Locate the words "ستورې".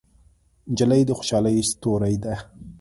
1.71-2.15